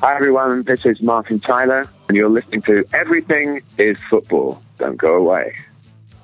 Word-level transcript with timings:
Hi, 0.00 0.14
everyone. 0.14 0.62
This 0.64 0.84
is 0.84 1.00
Martin 1.00 1.40
Tyler, 1.40 1.88
and 2.08 2.16
you're 2.18 2.28
listening 2.28 2.60
to 2.62 2.84
Everything 2.92 3.62
is 3.78 3.96
Football. 4.10 4.62
Don't 4.76 4.98
go 4.98 5.14
away. 5.14 5.54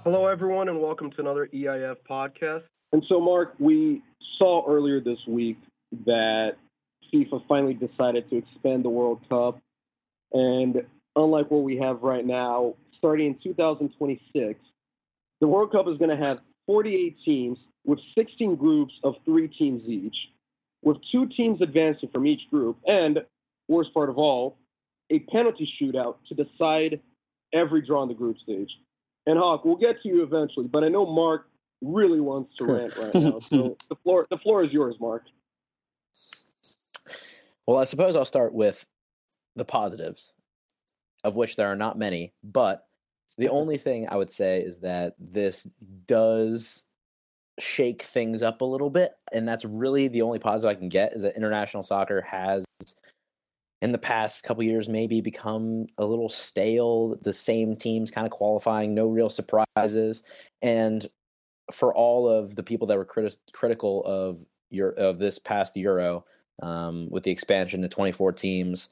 Hello, 0.04 0.26
everyone, 0.26 0.68
and 0.68 0.78
welcome 0.78 1.10
to 1.12 1.20
another 1.20 1.48
EIF 1.54 1.96
podcast. 2.08 2.64
And 2.92 3.02
so, 3.08 3.18
Mark, 3.18 3.54
we 3.58 4.02
saw 4.38 4.62
earlier 4.68 5.00
this 5.00 5.18
week 5.26 5.56
that 6.04 6.56
FIFA 7.12 7.46
finally 7.48 7.72
decided 7.72 8.28
to 8.28 8.36
expand 8.36 8.84
the 8.84 8.90
World 8.90 9.20
Cup. 9.30 9.58
And 10.34 10.82
unlike 11.16 11.50
what 11.50 11.62
we 11.62 11.78
have 11.78 12.02
right 12.02 12.26
now, 12.26 12.74
starting 12.98 13.28
in 13.28 13.38
2026, 13.42 14.60
the 15.40 15.48
World 15.48 15.72
Cup 15.72 15.88
is 15.88 15.96
going 15.96 16.14
to 16.14 16.22
have 16.22 16.42
48 16.66 17.16
teams 17.24 17.56
with 17.86 18.00
16 18.18 18.54
groups 18.56 18.92
of 19.02 19.14
three 19.24 19.48
teams 19.48 19.82
each, 19.88 20.16
with 20.82 20.98
two 21.10 21.26
teams 21.34 21.62
advancing 21.62 22.10
from 22.10 22.26
each 22.26 22.42
group, 22.50 22.76
and, 22.86 23.20
worst 23.72 23.92
part 23.94 24.10
of 24.10 24.18
all, 24.18 24.58
a 25.10 25.18
penalty 25.18 25.68
shootout 25.80 26.16
to 26.28 26.34
decide 26.34 27.00
every 27.52 27.82
draw 27.82 28.02
in 28.02 28.08
the 28.08 28.14
group 28.14 28.38
stage. 28.38 28.70
And 29.26 29.38
Hawk, 29.38 29.64
we'll 29.64 29.76
get 29.76 30.02
to 30.02 30.08
you 30.08 30.22
eventually, 30.22 30.66
but 30.66 30.84
I 30.84 30.88
know 30.88 31.06
Mark 31.06 31.48
really 31.80 32.20
wants 32.20 32.54
to 32.56 32.64
rant 32.72 32.96
right 32.96 33.14
now. 33.14 33.38
So 33.40 33.76
the 33.88 33.96
floor 33.96 34.26
the 34.30 34.38
floor 34.38 34.64
is 34.64 34.72
yours, 34.72 34.96
Mark. 35.00 35.24
Well, 37.66 37.78
I 37.78 37.84
suppose 37.84 38.16
I'll 38.16 38.24
start 38.24 38.52
with 38.52 38.86
the 39.54 39.64
positives, 39.64 40.32
of 41.22 41.36
which 41.36 41.56
there 41.56 41.68
are 41.68 41.76
not 41.76 41.96
many, 41.96 42.32
but 42.42 42.86
the 43.38 43.48
only 43.50 43.76
thing 43.76 44.08
I 44.08 44.16
would 44.16 44.32
say 44.32 44.60
is 44.60 44.80
that 44.80 45.14
this 45.18 45.66
does 46.06 46.84
shake 47.60 48.02
things 48.02 48.42
up 48.42 48.60
a 48.60 48.64
little 48.64 48.90
bit, 48.90 49.12
and 49.32 49.46
that's 49.46 49.64
really 49.64 50.08
the 50.08 50.22
only 50.22 50.38
positive 50.38 50.76
I 50.76 50.78
can 50.78 50.88
get 50.88 51.12
is 51.12 51.22
that 51.22 51.36
international 51.36 51.82
soccer 51.82 52.22
has 52.22 52.64
in 53.82 53.90
the 53.90 53.98
past 53.98 54.44
couple 54.44 54.62
years 54.62 54.88
maybe 54.88 55.20
become 55.20 55.86
a 55.98 56.04
little 56.04 56.28
stale 56.28 57.16
the 57.22 57.32
same 57.32 57.76
teams 57.76 58.10
kind 58.10 58.26
of 58.26 58.30
qualifying 58.30 58.94
no 58.94 59.06
real 59.06 59.28
surprises 59.28 60.22
and 60.62 61.06
for 61.72 61.94
all 61.94 62.28
of 62.28 62.54
the 62.54 62.62
people 62.62 62.86
that 62.86 62.96
were 62.96 63.04
criti- 63.04 63.36
critical 63.52 64.02
of 64.04 64.40
your 64.70 64.90
of 64.92 65.18
this 65.18 65.38
past 65.38 65.76
euro 65.76 66.24
um, 66.62 67.08
with 67.10 67.24
the 67.24 67.30
expansion 67.30 67.82
to 67.82 67.88
24 67.88 68.32
teams 68.32 68.88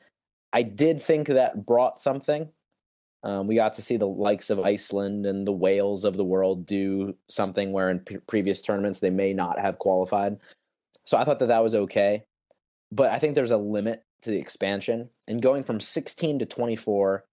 i 0.53 0.63
did 0.63 1.01
think 1.01 1.29
that 1.29 1.65
brought 1.65 2.03
something. 2.03 2.49
Um, 3.23 3.47
we 3.47 3.55
got 3.55 3.75
to 3.75 3.83
see 3.83 3.97
the 3.99 4.09
likes 4.09 4.51
of 4.51 4.61
iceland 4.61 5.25
and 5.27 5.47
the 5.47 5.53
wales 5.53 6.05
of 6.05 6.17
the 6.17 6.25
world 6.25 6.67
do 6.67 7.15
something 7.29 7.71
where 7.71 7.91
in 7.91 8.01
p- 8.01 8.17
previous 8.27 8.63
tournaments 8.63 8.99
they 8.99 9.11
may 9.11 9.35
not 9.35 9.61
have 9.61 9.79
qualified. 9.79 10.39
So 11.05 11.17
i 11.17 11.25
thought 11.25 11.39
that 11.39 11.49
that 11.49 11.63
was 11.63 11.75
okay 11.75 12.25
but 12.91 13.11
i 13.11 13.19
think 13.19 13.35
there's 13.35 13.51
a 13.51 13.57
limit 13.57 14.03
to 14.23 14.31
the 14.31 14.39
expansion 14.39 15.09
and 15.29 15.43
going 15.43 15.63
from 15.63 15.81
16 15.81 16.41
to 16.41 16.47
24 16.47 17.25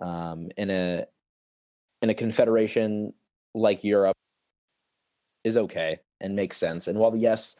um, 0.00 0.50
in 0.56 0.70
a 0.70 1.04
in 2.02 2.10
a 2.10 2.14
confederation 2.14 3.12
like 3.54 3.84
Europe 3.84 4.16
is 5.44 5.56
okay 5.56 6.00
and 6.20 6.34
makes 6.34 6.56
sense. 6.56 6.88
And 6.88 6.98
while 6.98 7.16
yes, 7.16 7.56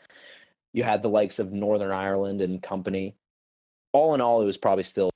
you 0.72 0.83
had 0.83 1.03
the 1.03 1.08
likes 1.08 1.39
of 1.39 1.53
Northern 1.53 1.92
Ireland 1.92 2.41
and 2.41 2.62
company, 2.62 3.14
all 3.92 4.14
in 4.14 4.20
all, 4.20 4.42
it 4.42 4.47
was 4.47 4.58
probably 4.58 4.84
still 4.84 5.11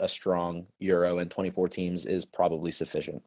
a 0.00 0.08
strong 0.08 0.66
Euro, 0.78 1.18
and 1.18 1.30
24 1.30 1.68
teams 1.68 2.06
is 2.06 2.24
probably 2.24 2.70
sufficient. 2.70 3.22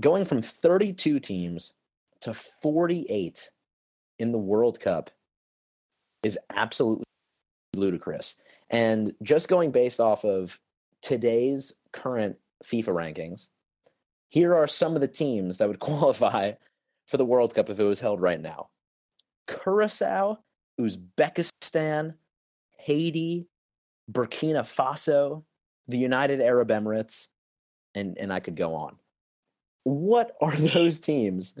Going 0.00 0.24
from 0.24 0.42
32 0.42 1.20
teams 1.20 1.72
to 2.20 2.34
48 2.34 3.50
in 4.18 4.32
the 4.32 4.38
World 4.38 4.80
Cup 4.80 5.10
is 6.22 6.38
absolutely 6.54 7.05
ludicrous. 7.76 8.36
And 8.70 9.14
just 9.22 9.48
going 9.48 9.70
based 9.70 10.00
off 10.00 10.24
of 10.24 10.58
today's 11.02 11.74
current 11.92 12.36
FIFA 12.64 12.88
rankings, 12.88 13.48
here 14.28 14.54
are 14.54 14.66
some 14.66 14.94
of 14.94 15.00
the 15.00 15.08
teams 15.08 15.58
that 15.58 15.68
would 15.68 15.78
qualify 15.80 16.52
for 17.06 17.16
the 17.16 17.24
World 17.24 17.54
Cup 17.54 17.70
if 17.70 17.78
it 17.78 17.84
was 17.84 18.00
held 18.00 18.20
right 18.20 18.40
now 18.40 18.68
Curacao, 19.46 20.38
Uzbekistan, 20.80 22.14
Haiti, 22.78 23.46
Burkina 24.10 24.62
Faso, 24.62 25.44
the 25.88 25.98
United 25.98 26.40
Arab 26.40 26.68
Emirates, 26.68 27.28
and, 27.94 28.18
and 28.18 28.32
I 28.32 28.40
could 28.40 28.56
go 28.56 28.74
on. 28.74 28.96
What 29.84 30.36
are 30.40 30.54
those 30.56 31.00
teams 31.00 31.56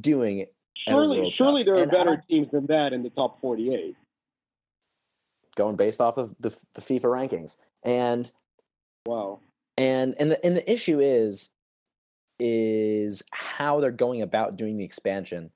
doing? 0.00 0.46
Surely, 0.88 1.30
surely 1.30 1.62
there 1.62 1.76
are 1.76 1.82
and 1.82 1.90
better 1.90 2.22
teams 2.28 2.50
than 2.50 2.66
that 2.66 2.92
in 2.92 3.02
the 3.02 3.10
top 3.10 3.40
48 3.40 3.96
going 5.54 5.76
based 5.76 6.00
off 6.00 6.16
of 6.16 6.34
the 6.40 6.50
the 6.74 6.80
FIFA 6.80 7.02
rankings. 7.02 7.56
And 7.82 8.30
wow. 9.06 9.40
And 9.76 10.14
and 10.18 10.30
the 10.30 10.44
and 10.44 10.56
the 10.56 10.70
issue 10.70 11.00
is 11.00 11.50
is 12.38 13.22
how 13.30 13.80
they're 13.80 13.90
going 13.90 14.22
about 14.22 14.56
doing 14.56 14.76
the 14.76 14.84
expansion 14.84 15.50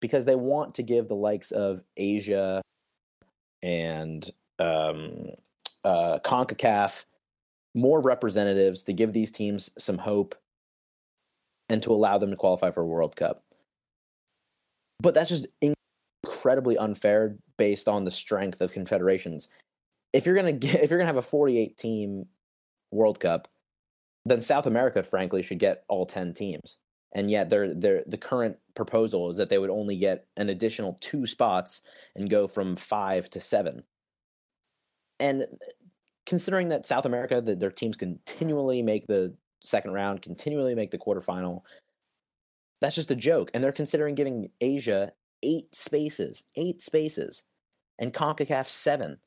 because 0.00 0.24
they 0.24 0.34
want 0.34 0.74
to 0.74 0.82
give 0.82 1.08
the 1.08 1.14
likes 1.14 1.50
of 1.52 1.82
Asia 1.96 2.60
and 3.62 4.28
um, 4.58 5.30
uh, 5.84 6.18
CONCACAF 6.24 7.04
more 7.74 8.00
representatives 8.00 8.82
to 8.84 8.92
give 8.92 9.12
these 9.12 9.30
teams 9.30 9.70
some 9.78 9.98
hope 9.98 10.34
and 11.68 11.82
to 11.82 11.92
allow 11.92 12.18
them 12.18 12.30
to 12.30 12.36
qualify 12.36 12.70
for 12.70 12.82
a 12.82 12.86
World 12.86 13.16
Cup. 13.16 13.42
But 15.00 15.14
that's 15.14 15.30
just 15.30 15.46
incredibly 16.24 16.76
unfair 16.76 17.36
based 17.62 17.86
on 17.86 18.02
the 18.02 18.10
strength 18.10 18.60
of 18.60 18.72
confederations. 18.72 19.46
If 20.12 20.26
you're 20.26 20.34
gonna 20.34 20.52
get, 20.66 20.82
if 20.82 20.90
you're 20.90 20.98
gonna 20.98 21.06
have 21.06 21.16
a 21.16 21.22
48 21.22 21.78
team 21.78 22.26
World 22.90 23.20
Cup, 23.20 23.46
then 24.24 24.40
South 24.40 24.66
America, 24.66 25.04
frankly, 25.04 25.44
should 25.44 25.60
get 25.60 25.84
all 25.88 26.04
10 26.04 26.34
teams. 26.34 26.78
And 27.14 27.30
yet, 27.30 27.50
they're, 27.50 27.72
they're, 27.72 28.02
the 28.04 28.18
current 28.18 28.56
proposal 28.74 29.30
is 29.30 29.36
that 29.36 29.48
they 29.48 29.58
would 29.58 29.70
only 29.70 29.96
get 29.96 30.26
an 30.36 30.48
additional 30.48 30.98
two 31.00 31.24
spots 31.24 31.82
and 32.16 32.28
go 32.28 32.48
from 32.48 32.74
five 32.74 33.30
to 33.30 33.38
seven. 33.38 33.84
And 35.20 35.46
considering 36.26 36.68
that 36.68 36.84
South 36.84 37.04
America, 37.04 37.40
that 37.40 37.60
their 37.60 37.70
teams 37.70 37.96
continually 37.96 38.82
make 38.82 39.06
the 39.06 39.36
second 39.62 39.92
round, 39.92 40.20
continually 40.20 40.74
make 40.74 40.90
the 40.90 40.98
quarterfinal, 40.98 41.60
that's 42.80 42.96
just 42.96 43.12
a 43.12 43.16
joke. 43.16 43.52
And 43.54 43.62
they're 43.62 43.70
considering 43.70 44.16
giving 44.16 44.48
Asia 44.60 45.12
eight 45.42 45.74
spaces, 45.74 46.44
eight 46.56 46.80
spaces, 46.80 47.42
and 48.02 48.12
CONCACAF 48.12 48.68
seven. 48.68 49.18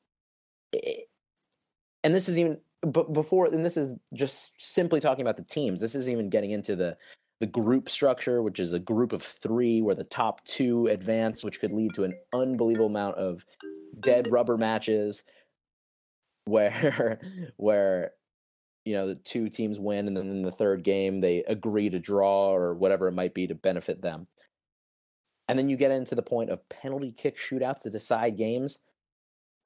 And 2.03 2.13
this 2.13 2.29
is 2.29 2.37
even 2.37 2.59
but 2.81 3.13
before, 3.13 3.47
and 3.47 3.65
this 3.65 3.77
is 3.77 3.95
just 4.13 4.51
simply 4.59 4.99
talking 4.99 5.21
about 5.23 5.37
the 5.37 5.43
teams. 5.43 5.79
This 5.79 5.95
isn't 5.95 6.11
even 6.11 6.29
getting 6.29 6.51
into 6.51 6.75
the 6.75 6.97
the 7.39 7.47
group 7.47 7.89
structure, 7.89 8.41
which 8.43 8.59
is 8.59 8.73
a 8.73 8.79
group 8.79 9.11
of 9.11 9.23
three 9.23 9.81
where 9.81 9.95
the 9.95 10.03
top 10.03 10.43
two 10.45 10.87
advance, 10.87 11.43
which 11.43 11.59
could 11.59 11.71
lead 11.71 11.93
to 11.95 12.03
an 12.03 12.13
unbelievable 12.33 12.85
amount 12.85 13.15
of 13.17 13.45
dead 13.99 14.27
rubber 14.29 14.57
matches 14.57 15.23
where 16.43 17.19
where 17.57 18.11
you 18.83 18.93
know 18.93 19.07
the 19.07 19.15
two 19.15 19.49
teams 19.49 19.79
win 19.79 20.07
and 20.07 20.15
then 20.17 20.29
in 20.29 20.41
the 20.43 20.51
third 20.51 20.83
game 20.83 21.21
they 21.21 21.43
agree 21.47 21.89
to 21.89 21.97
draw 21.97 22.53
or 22.53 22.75
whatever 22.75 23.07
it 23.07 23.13
might 23.13 23.33
be 23.33 23.47
to 23.47 23.55
benefit 23.55 24.01
them 24.01 24.27
and 25.47 25.57
then 25.57 25.69
you 25.69 25.77
get 25.77 25.91
into 25.91 26.15
the 26.15 26.21
point 26.21 26.49
of 26.49 26.67
penalty 26.69 27.11
kick 27.11 27.37
shootouts 27.37 27.81
to 27.83 27.89
decide 27.89 28.37
games. 28.37 28.79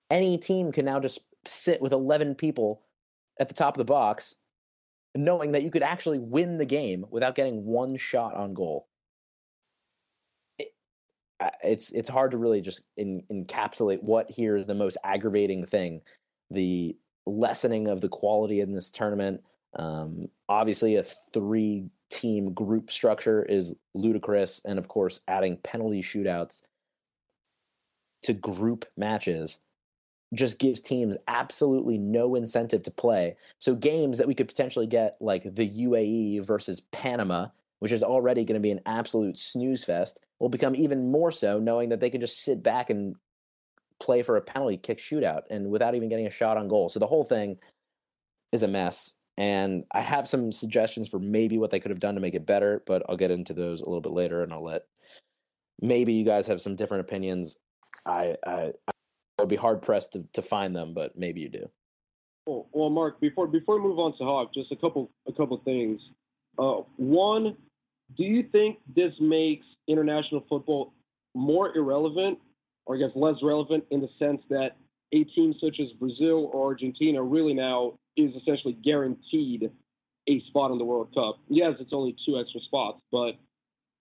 Any 0.10 0.38
team 0.38 0.72
can 0.72 0.86
now 0.86 1.00
just 1.00 1.20
sit 1.46 1.82
with 1.82 1.92
11 1.92 2.36
people 2.36 2.82
at 3.40 3.48
the 3.48 3.54
top 3.54 3.76
of 3.76 3.78
the 3.78 3.86
box, 3.86 4.36
knowing 5.16 5.52
that 5.52 5.64
you 5.64 5.72
could 5.72 5.84
actually 5.84 6.20
win 6.20 6.58
the 6.58 6.66
game 6.66 7.06
without 7.10 7.36
getting 7.36 7.66
one 7.66 7.96
shot 7.96 8.36
on 8.36 8.54
goal. 8.54 8.88
It, 10.58 10.70
it's 11.64 11.92
it's 11.92 12.10
hard 12.10 12.32
to 12.32 12.38
really 12.38 12.62
just 12.62 12.82
in, 12.98 13.24
encapsulate 13.32 14.04
what 14.04 14.30
here 14.30 14.58
is 14.58 14.66
the 14.66 14.76
most 14.76 14.98
aggravating 15.04 15.66
thing: 15.66 16.02
the 16.52 16.98
lessening 17.26 17.88
of 17.88 18.02
the 18.02 18.10
quality 18.10 18.60
in 18.60 18.72
this 18.72 18.92
tournament. 18.92 19.42
Um, 19.76 20.30
obviously, 20.48 20.96
a 20.96 21.04
three 21.04 21.90
team 22.10 22.54
group 22.54 22.92
structure 22.92 23.44
is 23.44 23.76
ludicrous. 23.94 24.62
And 24.66 24.80
of 24.80 24.88
course, 24.88 25.22
adding 25.28 25.58
penalty 25.58 26.02
shootouts 26.02 26.64
to 28.24 28.34
group 28.34 28.86
matches 28.98 29.60
just 30.34 30.60
gives 30.60 30.82
teams 30.82 31.18
absolutely 31.28 31.98
no 31.98 32.36
incentive 32.36 32.84
to 32.84 32.92
play. 32.92 33.36
So 33.58 33.74
games 33.74 34.18
that 34.18 34.28
we 34.28 34.36
could 34.36 34.48
potentially 34.48 34.88
get 34.88 35.18
like 35.20 35.44
the 35.44 35.68
UAE 35.68 36.46
versus 36.46 36.82
Panama, 36.92 37.48
which 37.80 37.92
is 37.92 38.04
already 38.04 38.44
going 38.44 38.60
to 38.60 38.60
be 38.60 38.72
an 38.72 38.82
absolute 38.86 39.38
snooze 39.38 39.84
fest, 39.84 40.20
will 40.40 40.50
become 40.50 40.76
even 40.76 41.12
more 41.12 41.32
so 41.32 41.60
knowing 41.60 41.90
that 41.90 42.00
they 42.00 42.10
can 42.10 42.22
just 42.22 42.44
sit 42.44 42.62
back 42.62 42.90
and 42.90 43.16
play 44.00 44.22
for 44.22 44.38
a 44.38 44.42
penalty 44.42 44.78
kick 44.78 45.00
shootout 45.00 45.42
and 45.50 45.70
without 45.70 45.96
even 45.96 46.10
getting 46.10 46.28
a 46.28 46.32
shot 46.32 46.58
on 46.58 46.68
goal. 46.68 46.90
So 46.90 47.00
the 47.00 47.08
whole 47.08 47.24
thing 47.24 47.58
is 48.52 48.64
a 48.64 48.68
mess. 48.68 49.16
And 49.40 49.86
I 49.94 50.02
have 50.02 50.28
some 50.28 50.52
suggestions 50.52 51.08
for 51.08 51.18
maybe 51.18 51.58
what 51.58 51.72
they 51.72 51.80
could 51.80 51.92
have 51.92 52.02
done 52.02 52.16
to 52.16 52.22
make 52.22 52.36
it 52.36 52.46
better, 52.46 52.84
but 52.86 53.04
I'll 53.08 53.16
get 53.16 53.32
into 53.32 53.54
those 53.54 53.80
a 53.80 53.86
little 53.86 54.02
bit 54.02 54.12
later 54.12 54.44
and 54.44 54.52
I'll 54.52 54.64
let 54.64 54.84
maybe 55.82 56.12
you 56.12 56.26
guys 56.26 56.46
have 56.48 56.62
some 56.62 56.76
different 56.76 57.02
opinions. 57.02 57.56
I 58.06 58.36
I, 58.46 58.74
I 58.88 58.92
would 59.40 59.48
be 59.48 59.56
hard 59.56 59.82
pressed 59.82 60.12
to, 60.14 60.26
to 60.34 60.42
find 60.42 60.76
them, 60.76 60.94
but 60.94 61.18
maybe 61.18 61.40
you 61.40 61.48
do. 61.48 61.70
Well, 62.48 62.68
well, 62.74 62.90
Mark, 62.90 63.22
before 63.22 63.48
before 63.48 63.80
we 63.80 63.88
move 63.88 63.98
on 63.98 64.18
to 64.18 64.26
Hawk, 64.26 64.54
just 64.54 64.74
a 64.74 64.76
couple 64.76 65.10
a 65.26 65.32
couple 65.32 65.58
things. 65.64 66.02
Uh, 66.58 66.82
one, 66.98 67.56
do 68.18 68.24
you 68.24 68.44
think 68.52 68.80
this 68.94 69.14
makes 69.22 69.66
international 69.88 70.44
football 70.50 70.94
more 71.34 71.78
irrelevant, 71.78 72.40
or 72.86 72.96
I 72.96 73.00
guess 73.00 73.12
less 73.16 73.36
relevant, 73.42 73.86
in 73.92 74.02
the 74.02 74.10
sense 74.20 74.42
that 74.50 74.76
a 75.14 75.24
team 75.24 75.54
such 75.62 75.80
as 75.80 75.94
Brazil 75.94 76.50
or 76.52 76.66
Argentina 76.66 77.24
really 77.24 77.54
now 77.54 77.99
is 78.18 78.32
essentially 78.36 78.74
guaranteed 78.74 79.72
a 80.28 80.42
spot 80.48 80.72
in 80.72 80.78
the 80.78 80.86
World 80.86 81.14
Cup? 81.14 81.40
Yes, 81.48 81.74
it's 81.80 81.94
only 81.94 82.16
two 82.26 82.40
extra 82.40 82.62
spots, 82.62 83.02
but 83.12 83.34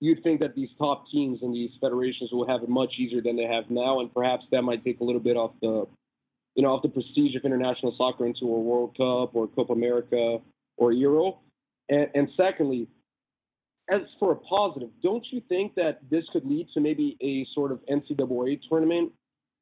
you'd 0.01 0.23
think 0.23 0.41
that 0.41 0.55
these 0.55 0.69
top 0.79 1.05
teams 1.11 1.41
and 1.43 1.55
these 1.55 1.71
federations 1.81 2.31
will 2.33 2.47
have 2.47 2.63
it 2.63 2.69
much 2.69 2.95
easier 2.99 3.21
than 3.23 3.37
they 3.37 3.45
have 3.45 3.71
now, 3.71 4.01
and 4.01 4.13
perhaps 4.13 4.45
that 4.51 4.63
might 4.63 4.85
take 4.85 5.01
a 5.01 5.05
little 5.05 5.21
bit 5.21 5.37
off 5.37 5.53
the 5.61 5.87
you 6.59 6.65
know, 6.65 6.71
off 6.71 6.83
the 6.83 6.89
prestige 6.89 7.37
of 7.37 7.45
international 7.45 7.95
soccer 7.97 8.27
into 8.27 8.45
a 8.45 8.61
World 8.61 8.91
Cup 8.97 9.33
or 9.33 9.47
Copa 9.47 9.73
America 9.73 10.39
or 10.77 10.91
Euro. 10.91 11.39
And, 11.89 12.09
and 12.17 12.29
secondly, 12.37 12.89
as 13.89 14.01
for 14.19 14.33
a 14.33 14.37
positive, 14.37 14.89
don't 15.01 15.25
you 15.31 15.41
think 15.49 15.77
that 15.77 16.01
this 16.11 16.25
could 16.33 16.45
lead 16.45 16.67
to 16.75 16.81
maybe 16.81 17.17
a 17.23 17.47
sort 17.55 17.71
of 17.71 17.79
NCAA 17.89 18.59
tournament 18.69 19.13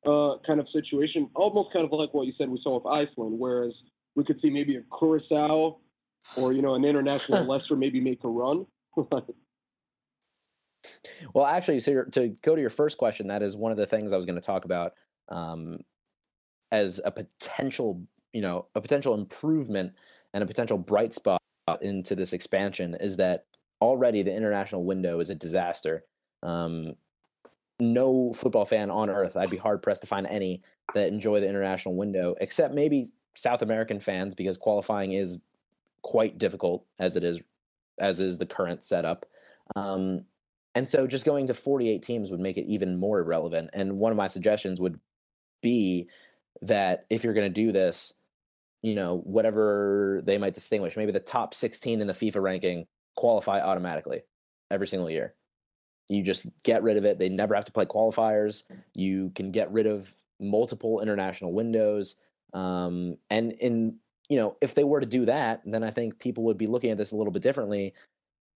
uh, 0.06 0.36
kind 0.46 0.58
of 0.58 0.66
situation, 0.72 1.28
almost 1.34 1.70
kind 1.70 1.84
of 1.84 1.92
like 1.92 2.14
what 2.14 2.26
you 2.26 2.32
said 2.38 2.48
we 2.48 2.60
saw 2.62 2.76
with 2.76 2.86
Iceland, 2.86 3.38
whereas 3.38 3.74
we 4.16 4.24
could 4.24 4.40
see 4.40 4.50
maybe 4.50 4.76
a 4.76 4.82
Curacao 4.98 5.78
or 6.36 6.52
you 6.52 6.62
know 6.62 6.74
an 6.74 6.84
international 6.84 7.44
lesser 7.48 7.76
maybe 7.76 8.00
make 8.00 8.24
a 8.24 8.28
run. 8.28 8.66
well, 11.34 11.46
actually, 11.46 11.78
so 11.78 12.02
to 12.12 12.34
go 12.42 12.56
to 12.56 12.60
your 12.60 12.70
first 12.70 12.98
question, 12.98 13.28
that 13.28 13.42
is 13.42 13.56
one 13.56 13.70
of 13.70 13.78
the 13.78 13.86
things 13.86 14.12
I 14.12 14.16
was 14.16 14.26
going 14.26 14.40
to 14.40 14.40
talk 14.40 14.64
about 14.64 14.94
um, 15.28 15.78
as 16.72 17.00
a 17.04 17.12
potential, 17.12 18.02
you 18.32 18.40
know, 18.40 18.66
a 18.74 18.80
potential 18.80 19.14
improvement 19.14 19.92
and 20.34 20.42
a 20.42 20.46
potential 20.46 20.78
bright 20.78 21.14
spot 21.14 21.40
into 21.80 22.14
this 22.14 22.32
expansion 22.32 22.96
is 22.98 23.16
that 23.16 23.44
already 23.80 24.22
the 24.22 24.34
international 24.34 24.84
window 24.84 25.20
is 25.20 25.30
a 25.30 25.34
disaster. 25.34 26.04
Um, 26.42 26.94
no 27.78 28.32
football 28.32 28.64
fan 28.64 28.90
on 28.90 29.10
earth, 29.10 29.36
I'd 29.36 29.50
be 29.50 29.58
hard 29.58 29.82
pressed 29.82 30.00
to 30.00 30.06
find 30.06 30.26
any 30.26 30.62
that 30.94 31.08
enjoy 31.08 31.40
the 31.40 31.48
international 31.48 31.94
window, 31.94 32.34
except 32.40 32.72
maybe 32.72 33.10
South 33.36 33.62
American 33.62 34.00
fans, 34.00 34.34
because 34.34 34.58
qualifying 34.58 35.12
is 35.12 35.38
quite 36.02 36.38
difficult 36.38 36.84
as 36.98 37.16
it 37.16 37.24
is, 37.24 37.42
as 37.98 38.20
is 38.20 38.38
the 38.38 38.46
current 38.46 38.84
setup. 38.84 39.26
Um, 39.74 40.24
and 40.74 40.88
so 40.88 41.06
just 41.06 41.24
going 41.24 41.46
to 41.46 41.54
48 41.54 42.02
teams 42.02 42.30
would 42.30 42.40
make 42.40 42.58
it 42.58 42.66
even 42.66 42.98
more 42.98 43.18
irrelevant. 43.20 43.70
And 43.72 43.98
one 43.98 44.12
of 44.12 44.16
my 44.16 44.28
suggestions 44.28 44.80
would 44.80 45.00
be 45.62 46.08
that 46.62 47.06
if 47.10 47.24
you're 47.24 47.34
going 47.34 47.52
to 47.52 47.62
do 47.64 47.72
this, 47.72 48.12
you 48.82 48.94
know, 48.94 49.18
whatever 49.24 50.22
they 50.24 50.38
might 50.38 50.54
distinguish, 50.54 50.96
maybe 50.96 51.12
the 51.12 51.20
top 51.20 51.54
16 51.54 52.00
in 52.00 52.06
the 52.06 52.12
FIFA 52.12 52.42
ranking 52.42 52.86
qualify 53.16 53.60
automatically 53.60 54.22
every 54.70 54.86
single 54.86 55.10
year. 55.10 55.34
You 56.08 56.22
just 56.22 56.46
get 56.62 56.82
rid 56.82 56.96
of 56.96 57.04
it. 57.04 57.18
They 57.18 57.28
never 57.28 57.54
have 57.54 57.64
to 57.64 57.72
play 57.72 57.86
qualifiers. 57.86 58.62
You 58.94 59.30
can 59.34 59.50
get 59.50 59.72
rid 59.72 59.86
of 59.86 60.12
multiple 60.38 61.00
international 61.00 61.52
windows. 61.52 62.16
Um, 62.52 63.16
and 63.30 63.52
in 63.52 63.96
you 64.28 64.36
know, 64.36 64.56
if 64.60 64.74
they 64.74 64.84
were 64.84 65.00
to 65.00 65.06
do 65.06 65.24
that, 65.26 65.62
then 65.64 65.84
I 65.84 65.90
think 65.90 66.18
people 66.18 66.44
would 66.44 66.58
be 66.58 66.66
looking 66.66 66.90
at 66.90 66.98
this 66.98 67.12
a 67.12 67.16
little 67.16 67.32
bit 67.32 67.42
differently 67.42 67.94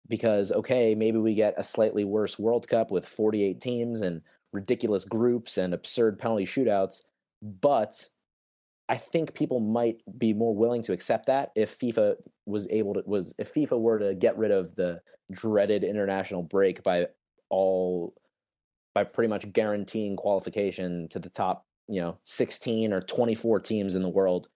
because 0.09 0.51
okay, 0.53 0.95
maybe 0.95 1.19
we 1.19 1.35
get 1.35 1.55
a 1.57 1.65
slightly 1.65 2.05
worse 2.05 2.39
World 2.39 2.69
Cup 2.69 2.91
with 2.91 3.07
48 3.07 3.61
teams 3.61 4.01
and 4.01 4.23
ridiculous 4.53 5.05
groups 5.05 5.59
and 5.59 5.75
absurd 5.75 6.19
penalty 6.19 6.47
shootouts, 6.47 7.03
but 7.43 8.09
I 8.89 8.97
think 8.97 9.35
people 9.35 9.61
might 9.61 10.01
be 10.17 10.33
more 10.33 10.55
willing 10.55 10.83
to 10.85 10.93
accept 10.93 11.27
that 11.27 11.51
if 11.55 11.79
FIFA 11.79 12.17
was 12.47 12.67
able 12.71 12.95
to 12.95 13.03
was 13.05 13.35
if 13.39 13.53
FIFA 13.53 13.79
were 13.79 13.99
to 13.99 14.15
get 14.15 14.39
rid 14.39 14.51
of 14.51 14.75
the 14.75 15.01
dreaded 15.31 15.85
international 15.85 16.43
break 16.43 16.83
by 16.83 17.09
all 17.51 18.15
by 18.95 19.05
pretty 19.05 19.29
much 19.29 19.53
guaranteeing 19.53 20.17
qualification 20.17 21.09
to 21.09 21.19
the 21.19 21.29
top, 21.29 21.67
you 21.89 22.01
know, 22.01 22.19
16 22.25 22.93
or 22.93 23.01
24 23.01 23.61
teams 23.61 23.95
in 23.95 24.03
the 24.03 24.09
world 24.09 24.49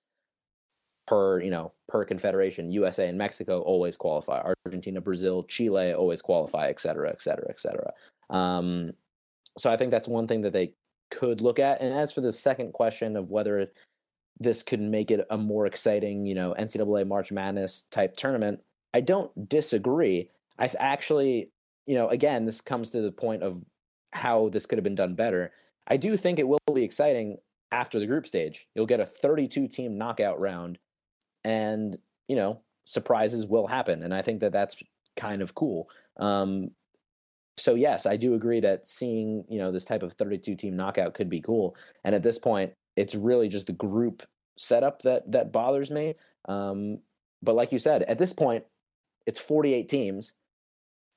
per, 1.07 1.41
you 1.41 1.51
know, 1.51 1.73
per 1.89 2.05
confederation. 2.05 2.71
USA 2.71 3.09
and 3.09 3.19
Mexico 3.19 3.61
always 3.63 3.97
qualify. 3.97 4.53
Argentina, 4.67 5.01
Brazil, 5.01 5.45
Chile 5.45 5.93
always 5.93 6.23
qualify, 6.23 6.69
et 6.69 6.81
cetera, 6.81 7.11
et 7.11 7.23
cetera, 7.23 7.47
et 7.49 7.61
cetera. 7.61 7.93
Um, 8.31 8.93
so 9.59 9.73
I 9.73 9.77
think 9.77 9.91
that's 9.91 10.09
one 10.09 10.27
thing 10.27 10.43
that 10.43 10.53
they 10.53 10.75
could 11.11 11.41
look 11.41 11.59
at. 11.59 11.81
And 11.81 11.93
as 11.93 12.13
for 12.13 12.21
the 12.21 12.33
second 12.33 12.73
question 12.73 13.17
of 13.17 13.31
whether 13.31 13.71
this 14.41 14.63
could 14.63 14.81
make 14.81 15.11
it 15.11 15.27
a 15.31 15.37
more 15.37 15.67
exciting, 15.67 16.25
you 16.27 16.35
know, 16.35 16.55
NCAA 16.59 17.07
March 17.07 17.33
Madness 17.33 17.85
type 17.91 18.17
tournament, 18.17 18.61
I 18.95 19.01
don't 19.01 19.49
disagree. 19.49 20.31
I've 20.59 20.77
actually, 20.79 21.51
you 21.87 21.95
know, 21.95 22.09
again, 22.09 22.45
this 22.45 22.61
comes 22.61 22.91
to 22.91 23.01
the 23.01 23.13
point 23.13 23.43
of 23.43 23.63
how 24.13 24.49
this 24.49 24.67
could 24.67 24.79
have 24.79 24.85
been 24.85 24.95
done 24.95 25.15
better. 25.15 25.53
I 25.87 25.97
do 25.97 26.17
think 26.17 26.39
it 26.39 26.49
will 26.49 26.59
be 26.73 26.85
exciting 26.85 27.39
after 27.71 27.99
the 27.99 28.07
group 28.07 28.27
stage. 28.27 28.67
You'll 28.75 28.87
get 28.87 29.01
a 29.01 29.07
32 29.07 29.69
team 29.69 29.99
knockout 29.99 30.41
round, 30.41 30.79
and, 31.45 31.97
you 32.29 32.37
know, 32.37 32.61
surprises 32.85 33.47
will 33.47 33.67
happen. 33.67 34.03
And 34.03 34.15
I 34.15 34.23
think 34.23 34.41
that 34.41 34.53
that's 34.53 34.77
kind 35.17 35.43
of 35.43 35.55
cool. 35.55 35.89
Um, 36.17 36.71
so 37.57 37.75
yes, 37.75 38.07
I 38.07 38.17
do 38.17 38.35
agree 38.35 38.61
that 38.61 38.87
seeing 38.87 39.45
you 39.49 39.59
know 39.59 39.71
this 39.71 39.85
type 39.85 40.03
of 40.03 40.15
32 40.15 40.57
team 40.57 40.77
knockout 40.77 41.15
could 41.15 41.29
be 41.29 41.41
cool. 41.41 41.77
And 42.05 42.15
at 42.15 42.23
this 42.23 42.39
point, 42.39 42.73
it's 42.97 43.15
really 43.15 43.49
just 43.49 43.67
the 43.67 43.73
group 43.73 44.23
setup 44.59 45.03
that 45.03 45.31
that 45.33 45.53
bothers 45.53 45.91
me. 45.91 46.15
Um, 46.49 46.99
but 47.43 47.55
like 47.55 47.73
you 47.73 47.79
said, 47.79 48.03
at 48.05 48.19
this 48.19 48.33
point, 48.33 48.65
it's 49.27 49.41
48 49.41 49.89
teams. 49.89 50.33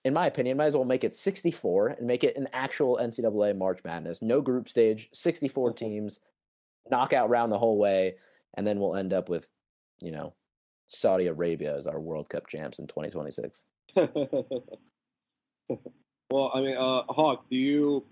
In 0.06 0.14
my 0.14 0.28
opinion, 0.28 0.58
might 0.58 0.68
as 0.68 0.76
well 0.76 0.86
make 0.86 1.04
it 1.04 1.16
64 1.16 1.90
and 1.90 2.08
make 2.08 2.24
it 2.24 2.38
an 2.38 2.48
actual 2.54 3.00
NCAA 3.02 3.58
March 3.58 3.80
Madness. 3.84 4.22
No 4.22 4.40
group 4.40 4.70
stage, 4.70 5.10
64 5.14 5.70
mm-hmm. 5.70 5.76
teams, 5.76 6.22
knockout 6.90 7.30
round 7.30 7.52
the 7.52 7.60
whole 7.60 7.78
way, 7.78 8.16
and 8.54 8.66
then 8.66 8.80
we'll 8.80 8.96
end 8.96 9.12
up 9.12 9.28
with, 9.28 9.50
you 10.00 10.12
know, 10.12 10.34
Saudi 10.88 11.28
Arabia 11.28 11.76
as 11.76 11.88
our 11.88 12.00
World 12.00 12.30
Cup 12.30 12.48
champs 12.48 12.80
in 12.80 12.88
2026. 12.88 13.66
Well, 16.32 16.52
I 16.54 16.62
mean, 16.62 16.76
uh, 16.76 17.04
Hawk, 17.08 17.46
do 17.50 17.56
you 17.56 18.06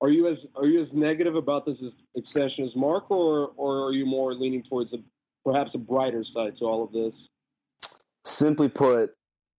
are 0.00 0.10
you 0.10 0.28
as 0.28 0.38
are 0.56 0.66
you 0.66 0.82
as 0.82 0.92
negative 0.92 1.36
about 1.36 1.64
this 1.64 1.78
extension 2.16 2.64
as 2.64 2.74
Mark, 2.74 3.10
or 3.10 3.52
or 3.56 3.86
are 3.86 3.92
you 3.92 4.04
more 4.04 4.34
leaning 4.34 4.62
towards 4.62 4.92
a 4.92 4.98
perhaps 5.44 5.70
a 5.74 5.78
brighter 5.78 6.24
side 6.34 6.58
to 6.58 6.64
all 6.64 6.84
of 6.84 6.92
this? 6.92 7.12
Simply 8.24 8.68
put, 8.68 9.10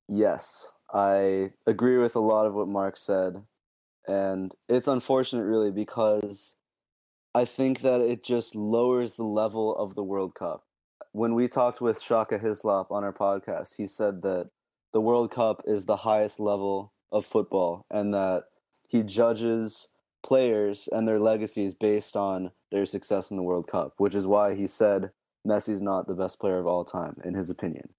yes. 0.07 0.71
I 0.95 1.51
agree 1.67 1.97
with 1.97 2.15
a 2.15 2.21
lot 2.21 2.45
of 2.45 2.53
what 2.53 2.69
Mark 2.69 2.95
said, 2.95 3.43
and 4.07 4.55
it's 4.69 4.87
unfortunate, 4.87 5.43
really, 5.43 5.69
because 5.69 6.55
I 7.33 7.43
think 7.43 7.81
that 7.81 7.99
it 7.99 8.23
just 8.23 8.55
lowers 8.55 9.15
the 9.15 9.25
level 9.25 9.75
of 9.75 9.95
the 9.95 10.03
World 10.05 10.35
Cup. 10.35 10.63
When 11.11 11.35
we 11.35 11.49
talked 11.49 11.81
with 11.81 12.01
Shaka 12.01 12.37
Hislop 12.37 12.91
on 12.91 13.03
our 13.03 13.11
podcast, 13.11 13.75
he 13.75 13.87
said 13.87 14.21
that 14.21 14.51
the 14.93 15.01
World 15.01 15.31
Cup 15.31 15.61
is 15.65 15.85
the 15.85 15.97
highest 15.97 16.39
level 16.39 16.93
of 17.11 17.25
football 17.25 17.85
and 17.91 18.13
that 18.13 18.45
he 18.87 19.03
judges 19.03 19.89
players 20.23 20.87
and 20.93 21.05
their 21.05 21.19
legacies 21.19 21.73
based 21.73 22.15
on 22.15 22.51
their 22.71 22.85
success 22.85 23.31
in 23.31 23.37
the 23.37 23.43
World 23.43 23.67
Cup, 23.67 23.95
which 23.97 24.15
is 24.15 24.27
why 24.27 24.55
he 24.55 24.65
said 24.65 25.11
Messi's 25.45 25.81
not 25.81 26.07
the 26.07 26.15
best 26.15 26.39
player 26.39 26.57
of 26.57 26.67
all 26.67 26.85
time, 26.85 27.17
in 27.25 27.33
his 27.33 27.49
opinion. 27.49 27.89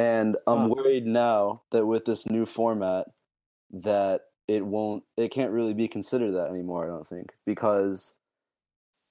And 0.00 0.38
I'm 0.46 0.70
worried 0.70 1.04
now 1.04 1.60
that 1.72 1.84
with 1.84 2.06
this 2.06 2.24
new 2.24 2.46
format, 2.46 3.08
that 3.70 4.22
it 4.48 4.64
won't, 4.64 5.04
it 5.18 5.28
can't 5.28 5.52
really 5.52 5.74
be 5.74 5.88
considered 5.88 6.32
that 6.32 6.48
anymore. 6.48 6.84
I 6.84 6.88
don't 6.88 7.06
think 7.06 7.34
because, 7.44 8.14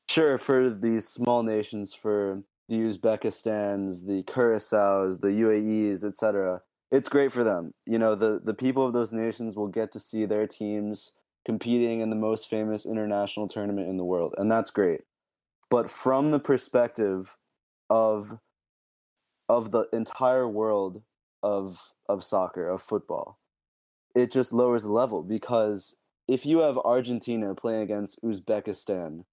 sure, 0.10 0.40
for 0.40 0.68
these 0.68 1.08
small 1.08 1.44
nations, 1.44 1.94
for 1.94 2.42
the 2.70 2.80
Uzbekistans, 2.80 4.08
the 4.08 4.24
Curaçaos, 4.24 5.22
the 5.22 5.28
UAEs, 5.28 6.04
etc., 6.04 6.62
it's 6.92 7.08
great 7.08 7.32
for 7.32 7.44
them. 7.44 7.76
You 7.86 8.00
know, 8.00 8.16
the 8.16 8.42
the 8.44 8.56
people 8.56 8.84
of 8.84 8.94
those 8.94 9.14
nations 9.14 9.56
will 9.56 9.68
get 9.68 9.92
to 9.92 10.00
see 10.00 10.26
their 10.26 10.48
teams 10.48 11.12
competing 11.46 12.00
in 12.00 12.10
the 12.10 12.16
most 12.16 12.50
famous 12.50 12.88
international 12.88 13.48
tournament 13.48 13.90
in 13.90 13.98
the 13.98 14.04
world, 14.04 14.34
and 14.40 14.52
that's 14.52 14.72
great. 14.72 15.02
But 15.70 15.88
from 15.88 16.32
the 16.32 16.40
perspective 16.40 17.38
of 17.92 18.40
of 19.50 19.72
the 19.72 19.88
entire 19.92 20.48
world 20.48 21.02
of 21.44 21.94
of 22.08 22.24
soccer, 22.24 22.70
of 22.70 22.82
football, 22.82 23.40
it 24.16 24.32
just 24.32 24.54
lowers 24.54 24.84
the 24.84 24.92
level 24.92 25.24
because 25.24 25.96
if 26.28 26.46
you 26.46 26.60
have 26.60 26.78
Argentina 26.78 27.56
playing 27.56 27.82
against 27.82 28.22
Uzbekistan 28.24 29.26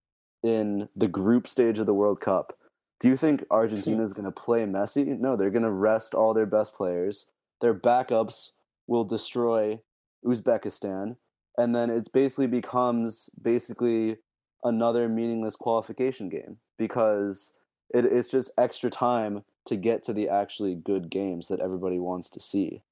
in 0.43 0.89
the 0.97 1.09
group 1.09 1.47
stage 1.47 1.79
of 1.79 1.87
the 1.87 1.95
World 1.95 2.21
Cup, 2.21 2.59
do 3.01 3.09
you 3.09 3.17
think 3.17 3.45
Argentina 3.51 4.03
is 4.03 4.15
going 4.15 4.25
to 4.25 4.31
play 4.33 4.65
Messi? 4.65 5.19
No, 5.19 5.37
they're 5.37 5.51
going 5.51 5.63
to 5.63 5.71
rest 5.71 6.15
all 6.15 6.33
their 6.33 6.47
best 6.47 6.75
players 6.75 7.27
their 7.61 7.75
backups 7.75 8.51
will 8.87 9.05
destroy 9.05 9.81
Uzbekistan, 10.25 11.17
and 11.57 11.75
then 11.75 11.91
it 11.91 12.13
basically 12.13 12.47
becomes 12.47 13.31
basically 13.41 14.17
another 14.65 15.09
meaningless 15.09 15.57
qualification 15.57 16.29
game 16.29 16.59
because 16.79 17.53
it, 17.95 18.05
it's 18.05 18.29
just 18.29 18.51
extra 18.59 18.91
time 18.91 19.43
to 19.67 19.77
get 19.77 20.03
to 20.05 20.13
the 20.13 20.29
actually 20.29 20.75
good 20.75 21.11
games 21.11 21.49
that 21.49 21.61
everybody 21.61 21.99
wants 21.99 22.31
to 22.31 22.41
see. 22.41 22.83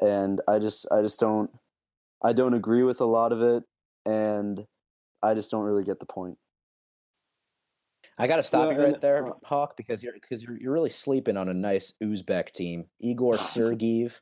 And 0.00 0.40
I 0.48 0.58
just 0.58 0.86
I 0.90 1.02
just 1.02 1.20
don't 1.20 1.50
I 2.22 2.32
don't 2.32 2.54
agree 2.54 2.82
with 2.82 3.00
a 3.00 3.04
lot 3.06 3.32
of 3.32 3.42
it 3.42 3.62
and 4.06 4.66
I 5.22 5.34
just 5.34 5.50
don't 5.50 5.64
really 5.64 5.84
get 5.84 6.00
the 6.00 6.06
point. 6.06 6.38
I 8.18 8.26
got 8.26 8.36
to 8.36 8.42
stop 8.42 8.68
Yeah, 8.68 8.74
you 8.76 8.78
right 8.82 8.92
and, 8.94 9.00
there, 9.00 9.26
uh, 9.26 9.32
Hawk, 9.44 9.76
because 9.76 10.02
you're 10.02 10.12
because 10.12 10.42
you're, 10.42 10.58
you're 10.58 10.72
really 10.72 10.90
sleeping 10.90 11.36
on 11.36 11.48
a 11.48 11.54
nice 11.54 11.92
Uzbek 12.02 12.52
team. 12.52 12.84
Igor 13.00 13.34
Sergeev, 13.34 14.20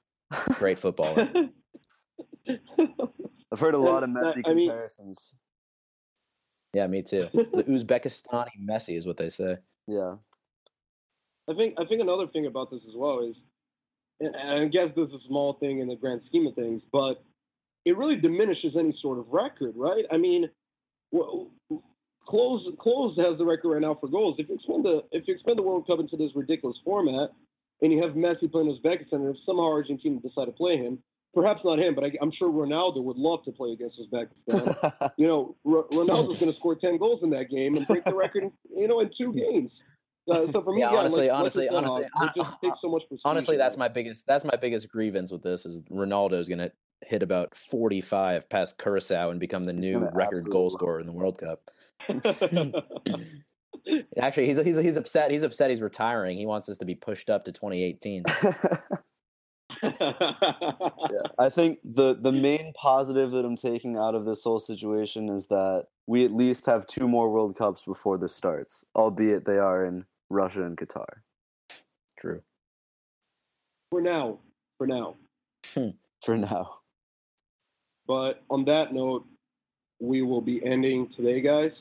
great 0.54 0.78
footballer. 0.78 1.28
I've 2.48 3.60
heard 3.60 3.74
a 3.74 3.78
lot 3.78 4.02
of 4.02 4.08
And, 4.10 4.18
uh, 4.18 4.20
Messi 4.34 4.42
I 4.46 4.54
mean- 4.54 4.68
comparisons. 4.68 5.34
Yeah, 6.74 6.86
me 6.86 7.02
too. 7.02 7.28
The 7.34 7.64
Uzbekistani 7.68 8.48
Messi 8.66 8.96
is 8.96 9.06
what 9.06 9.18
they 9.18 9.28
say. 9.28 9.58
Yeah. 9.86 10.16
I 11.48 11.54
think 11.54 11.74
I 11.78 11.84
think 11.86 12.00
another 12.00 12.26
thing 12.28 12.46
about 12.46 12.70
this 12.70 12.80
as 12.88 12.94
well 12.96 13.28
is, 13.28 13.36
and 14.20 14.36
I 14.36 14.66
guess 14.68 14.94
this 14.94 15.08
is 15.08 15.14
a 15.14 15.28
small 15.28 15.54
thing 15.54 15.80
in 15.80 15.88
the 15.88 15.96
grand 15.96 16.22
scheme 16.28 16.46
of 16.46 16.54
things, 16.54 16.82
but 16.92 17.22
it 17.84 17.96
really 17.96 18.16
diminishes 18.16 18.76
any 18.78 18.96
sort 19.02 19.18
of 19.18 19.26
record, 19.32 19.74
right? 19.76 20.04
I 20.10 20.18
mean, 20.18 20.48
well, 21.10 21.50
Klose 22.28 22.76
Klose 22.76 23.18
has 23.18 23.38
the 23.38 23.44
record 23.44 23.70
right 23.70 23.80
now 23.80 23.96
for 24.00 24.08
goals. 24.08 24.36
If 24.38 24.48
you 24.48 24.54
expand 24.54 24.84
the 24.84 25.02
if 25.10 25.26
you 25.26 25.34
expand 25.34 25.58
the 25.58 25.62
World 25.62 25.86
Cup 25.86 25.98
into 25.98 26.16
this 26.16 26.30
ridiculous 26.34 26.76
format, 26.84 27.30
and 27.80 27.92
you 27.92 28.02
have 28.02 28.12
Messi 28.12 28.50
playing 28.50 28.68
Uzbekistan, 28.68 29.12
and 29.26 29.34
if 29.34 29.42
somehow 29.44 29.72
Argentina 29.72 30.20
decide 30.20 30.46
to 30.46 30.52
play 30.52 30.76
him, 30.76 31.02
perhaps 31.34 31.60
not 31.64 31.78
him, 31.78 31.94
but 31.94 32.04
I, 32.04 32.12
I'm 32.20 32.32
sure 32.32 32.48
Ronaldo 32.50 33.02
would 33.02 33.16
love 33.16 33.42
to 33.44 33.52
play 33.52 33.72
against 33.72 33.98
Uzbekistan. 34.00 35.10
you 35.16 35.26
know, 35.26 35.56
R- 35.66 35.84
Ronaldo's 35.92 36.40
going 36.40 36.52
to 36.52 36.58
score 36.58 36.74
10 36.74 36.98
goals 36.98 37.22
in 37.22 37.30
that 37.30 37.50
game 37.50 37.76
and 37.76 37.86
break 37.86 38.04
the 38.04 38.14
record, 38.14 38.44
you 38.76 38.88
know, 38.88 39.00
in 39.00 39.10
two 39.16 39.32
games. 39.32 39.70
Uh, 40.30 40.46
so 40.52 40.62
for 40.62 40.72
me, 40.72 40.80
Yeah, 40.82 40.92
yeah, 40.92 40.98
honestly- 40.98 41.28
like, 41.28 41.36
honestly- 41.38 41.64
like 41.64 41.72
you 41.72 41.76
honestly, 41.78 42.04
Hawk, 42.14 42.32
it 42.36 42.40
just 42.40 42.60
takes 42.62 42.76
so 42.80 42.88
much 42.88 43.02
Honestly, 43.24 43.56
that's 43.56 43.76
my 43.76 43.88
biggest 43.88 44.24
that's 44.26 44.44
my 44.44 44.56
biggest 44.60 44.88
grievance 44.88 45.32
with 45.32 45.42
this 45.42 45.66
is 45.66 45.82
Ronaldo's 45.90 46.48
gonna 46.48 46.70
hit 47.00 47.24
about 47.24 47.56
forty 47.56 48.00
five 48.00 48.48
past 48.48 48.78
Curacao 48.78 49.30
and 49.30 49.40
become 49.40 49.64
the 49.64 49.72
He's 49.72 49.82
new 49.82 50.08
record 50.12 50.48
goal 50.48 50.70
scorer 50.70 51.00
in 51.00 51.06
the 51.06 51.12
World 51.12 51.38
Cup. 51.38 51.60
Actually, 54.16 54.46
he's 54.46 54.58
he's 54.58 54.76
he's 54.76 54.96
upset. 54.96 55.30
He's 55.32 55.42
upset. 55.42 55.70
He's 55.70 55.80
retiring. 55.82 56.38
He 56.38 56.46
wants 56.46 56.68
this 56.68 56.78
to 56.78 56.84
be 56.84 56.94
pushed 56.94 57.28
up 57.28 57.44
to 57.46 57.52
2018. 57.52 58.22
yeah. 60.00 61.22
I 61.38 61.48
think 61.48 61.78
the 61.84 62.14
the 62.14 62.32
main 62.32 62.72
positive 62.74 63.32
that 63.32 63.44
I'm 63.44 63.56
taking 63.56 63.96
out 63.96 64.14
of 64.14 64.24
this 64.24 64.44
whole 64.44 64.60
situation 64.60 65.28
is 65.28 65.48
that 65.48 65.86
we 66.06 66.24
at 66.24 66.32
least 66.32 66.66
have 66.66 66.86
two 66.86 67.08
more 67.08 67.30
World 67.30 67.56
Cups 67.56 67.82
before 67.82 68.18
this 68.18 68.34
starts, 68.34 68.84
albeit 68.94 69.44
they 69.44 69.58
are 69.58 69.84
in 69.84 70.04
Russia 70.30 70.64
and 70.64 70.76
Qatar. 70.76 71.06
True. 72.18 72.42
for 73.90 74.00
now, 74.00 74.38
for 74.78 74.86
now. 74.86 75.16
For 76.24 76.36
now. 76.36 76.78
But 78.06 78.42
on 78.48 78.64
that 78.66 78.92
note, 78.92 79.26
we 80.00 80.22
will 80.22 80.40
be 80.40 80.64
ending 80.64 81.08
today, 81.16 81.40
guys. 81.40 81.72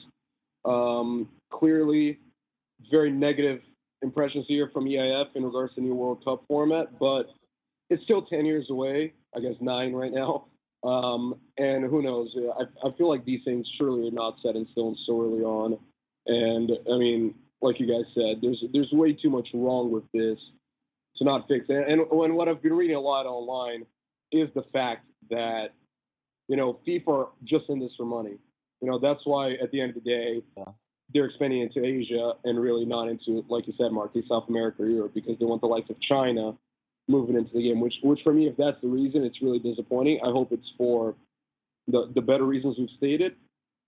Um, 0.66 1.30
clearly, 1.52 2.20
very 2.90 3.12
negative 3.12 3.62
impressions 4.02 4.46
here 4.48 4.70
from 4.74 4.86
EIF 4.86 5.28
in 5.36 5.44
regards 5.44 5.76
to 5.76 5.82
the 5.82 5.88
new 5.88 5.96
World 5.96 6.24
Cup 6.24 6.44
format, 6.48 6.98
but 7.00 7.30
it's 7.92 8.04
still 8.04 8.24
10 8.24 8.46
years 8.46 8.68
away. 8.72 9.14
I 9.36 9.40
guess 9.40 9.56
nine 9.62 9.94
right 9.94 10.12
now. 10.12 10.46
Um, 10.84 11.36
and 11.60 11.86
who 11.90 12.02
knows? 12.02 12.36
I, 12.60 12.88
I 12.88 12.92
feel 12.98 13.08
like 13.08 13.24
these 13.24 13.42
things 13.46 13.68
surely 13.78 14.08
are 14.08 14.12
not 14.12 14.38
set 14.44 14.56
in 14.56 14.68
stone 14.72 14.98
so 15.06 15.22
early 15.22 15.44
on. 15.44 15.78
And 16.26 16.72
I 16.92 16.98
mean, 16.98 17.36
like 17.62 17.80
you 17.80 17.86
guys 17.88 18.12
said, 18.16 18.42
there's 18.42 18.64
there's 18.74 18.92
way 18.92 19.14
too 19.14 19.30
much 19.30 19.48
wrong 19.54 19.92
with 19.92 20.06
this 20.12 20.40
to 21.18 21.24
not 21.24 21.48
fix 21.48 21.66
it. 21.70 21.88
And, 21.88 22.02
and 22.02 22.36
what 22.36 22.48
I've 22.48 22.64
been 22.64 22.74
reading 22.74 22.96
a 22.96 23.00
lot 23.00 23.28
online 23.28 23.86
is 24.32 24.50
the 24.56 24.64
fact 24.74 25.06
that 25.30 25.68
you 26.48 26.58
know 26.58 26.80
FIFA 26.88 27.08
are 27.10 27.28
just 27.44 27.66
in 27.70 27.80
this 27.80 27.92
for 27.96 28.06
money. 28.06 28.38
You 28.82 28.90
know 28.90 28.98
that's 28.98 29.22
why 29.26 29.52
at 29.62 29.70
the 29.72 29.82
end 29.82 29.96
of 29.96 30.04
the 30.04 30.10
day 30.10 30.42
Yeah. 30.58 30.64
they're 31.14 31.26
expanding 31.26 31.62
into 31.62 31.86
Asia 31.86 32.34
and 32.44 32.60
really 32.60 32.86
not 32.86 33.08
into 33.08 33.46
like 33.50 33.68
you 33.68 33.74
said, 33.78 33.92
Mark, 33.92 34.14
South 34.28 34.46
America 34.50 34.82
or 34.82 34.88
Europe 34.88 35.14
because 35.14 35.38
they 35.40 35.46
want 35.46 35.62
the 35.62 35.68
likes 35.68 35.90
of 35.92 35.98
China 36.02 36.58
moving 37.08 37.36
into 37.36 37.52
the 37.54 37.62
game. 37.62 37.80
Which 37.80 37.96
which 38.04 38.20
for 38.24 38.34
me, 38.34 38.48
if 38.48 38.58
that's 38.58 38.80
the 38.82 38.88
reason, 38.88 39.24
it's 39.24 39.42
really 39.42 39.60
disappointing. 39.60 40.20
I 40.24 40.32
hope 40.32 40.52
it's 40.52 40.72
for 40.78 41.16
the 41.88 42.12
the 42.14 42.22
better 42.22 42.46
reasons 42.46 42.78
we've 42.78 42.90
stated. 42.98 43.34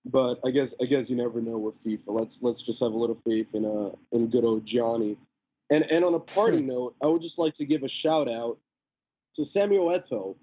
But 0.04 0.40
I 0.44 0.50
guess 0.50 0.68
I 0.80 0.84
guess 0.84 1.04
you 1.08 1.16
never 1.16 1.40
know 1.40 1.58
with 1.58 1.82
FIFA. 1.84 2.08
Let's 2.08 2.32
let's 2.42 2.60
just 2.66 2.78
have 2.80 2.92
a 2.92 2.96
little 2.96 3.18
faith 3.24 3.46
in 3.54 3.64
uh 3.64 3.96
in 4.12 4.30
good 4.30 4.44
old 4.44 4.66
Gianni. 4.66 5.16
And 5.70 5.84
and 5.84 6.04
on 6.04 6.14
a 6.14 6.20
party 6.20 6.60
note, 6.60 6.94
I 7.02 7.06
would 7.06 7.22
just 7.22 7.38
like 7.38 7.56
to 7.56 7.64
give 7.64 7.82
a 7.82 7.88
shout 8.02 8.28
out 8.28 8.58
to 9.36 9.44
Samuel 9.54 9.88
Eto'o, 9.88 10.36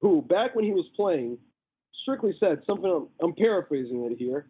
who 0.00 0.20
back 0.22 0.54
when 0.54 0.64
he 0.64 0.72
was 0.72 0.86
playing, 0.96 1.38
strictly 2.02 2.34
said 2.40 2.62
something. 2.66 2.90
I'm, 2.90 3.08
I'm 3.22 3.34
paraphrasing 3.34 4.04
it 4.10 4.18
here, 4.18 4.48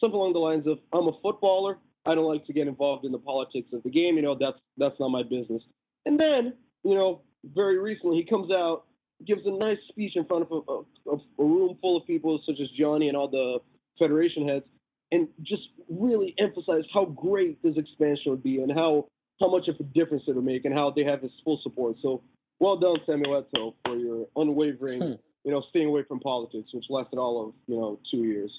something 0.00 0.18
along 0.18 0.32
the 0.32 0.38
lines 0.38 0.66
of, 0.66 0.78
"I'm 0.92 1.08
a 1.08 1.20
footballer. 1.22 1.76
I 2.06 2.14
don't 2.14 2.24
like 2.24 2.46
to 2.46 2.54
get 2.54 2.66
involved 2.66 3.04
in 3.04 3.12
the 3.12 3.18
politics 3.18 3.68
of 3.74 3.82
the 3.82 3.90
game. 3.90 4.16
You 4.16 4.22
know, 4.22 4.36
that's 4.38 4.58
that's 4.78 4.98
not 4.98 5.10
my 5.10 5.22
business." 5.22 5.62
And 6.06 6.18
then, 6.18 6.54
you 6.84 6.94
know, 6.94 7.22
very 7.54 7.78
recently 7.78 8.16
he 8.16 8.24
comes 8.24 8.50
out, 8.50 8.84
gives 9.26 9.42
a 9.46 9.50
nice 9.50 9.78
speech 9.88 10.12
in 10.16 10.24
front 10.24 10.46
of 10.50 10.52
a, 10.52 11.10
a, 11.10 11.14
a 11.14 11.44
room 11.44 11.76
full 11.80 11.96
of 11.96 12.06
people 12.06 12.40
such 12.46 12.56
as 12.60 12.68
Gianni 12.78 13.08
and 13.08 13.16
all 13.16 13.28
the 13.28 13.58
federation 13.98 14.46
heads, 14.48 14.64
and 15.10 15.28
just 15.42 15.62
really 15.88 16.34
emphasize 16.38 16.84
how 16.92 17.04
great 17.06 17.62
this 17.62 17.76
expansion 17.76 18.30
would 18.30 18.42
be 18.42 18.60
and 18.60 18.70
how 18.72 19.06
how 19.40 19.48
much 19.48 19.68
of 19.68 19.76
a 19.78 19.84
difference 19.84 20.24
it 20.26 20.34
would 20.34 20.44
make 20.44 20.64
and 20.64 20.74
how 20.74 20.90
they 20.90 21.04
have 21.04 21.22
his 21.22 21.30
full 21.44 21.60
support. 21.62 21.96
So 22.02 22.22
well 22.58 22.76
done, 22.76 22.96
Samuel 23.06 23.42
Eto'o, 23.42 23.74
for 23.84 23.96
your 23.96 24.26
unwavering, 24.34 25.00
Hmm. 25.00 25.12
you 25.44 25.52
know, 25.52 25.62
staying 25.70 25.86
away 25.86 26.02
from 26.02 26.18
politics, 26.18 26.68
which 26.74 26.84
lasted 26.90 27.18
all 27.18 27.46
of, 27.46 27.54
you 27.68 27.76
know, 27.76 28.00
two 28.10 28.24
years. 28.24 28.52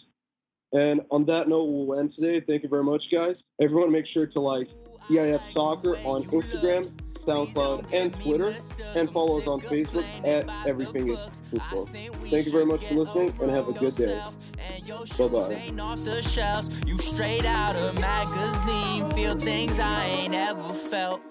And 0.72 1.02
on 1.12 1.26
that 1.26 1.50
note, 1.50 1.66
we'll 1.66 2.00
end 2.00 2.14
today. 2.16 2.40
Thank 2.46 2.64
you 2.64 2.70
very 2.70 2.84
much, 2.84 3.04
guys. 3.12 3.36
Everyone 3.62 3.92
make 3.92 4.06
sure 4.14 4.26
to 4.28 4.40
like 4.40 4.70
EIF 5.10 5.42
Soccer 5.54 5.98
on 6.06 6.24
Instagram, 6.24 6.90
SoundCloud, 7.30 7.94
and 7.94 8.14
Twitter, 8.22 8.56
and 8.96 9.12
follow 9.12 9.40
us 9.40 9.48
on 9.48 9.60
Facebook 9.62 10.06
at 10.26 10.50
Everything 10.68 11.10
is 11.10 11.20
Football. 11.52 11.86
Thank 11.86 12.46
you 12.46 12.52
very 12.52 12.66
much 12.66 12.86
for 12.86 12.96
listening, 12.96 13.34
and 13.42 13.52
have 13.52 13.68
a 13.68 13.74
good 13.74 13.96
day. 13.96 14.20
The 14.88 16.22
shelves. 16.22 16.76
You 16.86 16.98
straight 16.98 17.46
out 17.46 17.76
of 17.76 18.00
magazine. 18.00 19.10
Feel 19.12 19.38
things 19.38 19.78
I 19.80 20.06
ain't 20.06 20.34
ever 20.34 20.74
felt. 20.74 21.22